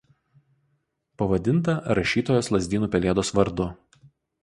Pavadinta 1.23 1.77
rašytojos 2.01 2.53
Lazdynų 2.57 2.93
Pelėdos 2.97 3.35
vardu. 3.41 3.73